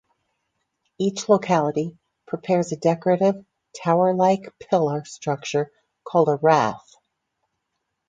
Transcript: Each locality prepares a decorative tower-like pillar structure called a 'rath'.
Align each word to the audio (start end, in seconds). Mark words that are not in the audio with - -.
Each 0.97 1.29
locality 1.29 1.95
prepares 2.25 2.71
a 2.71 2.75
decorative 2.75 3.45
tower-like 3.83 4.51
pillar 4.59 5.05
structure 5.05 5.71
called 6.03 6.27
a 6.27 6.37
'rath'. 6.37 6.95